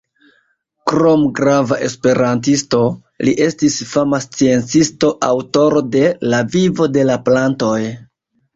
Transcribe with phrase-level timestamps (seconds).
[0.91, 2.79] Krom grava esperantisto,
[3.29, 7.81] li estis fama sciencisto, aŭtoro de "La Vivo de la Plantoj".